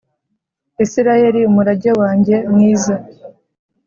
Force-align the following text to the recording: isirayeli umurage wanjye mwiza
isirayeli 0.83 1.39
umurage 1.49 1.91
wanjye 2.01 2.35
mwiza 2.51 2.95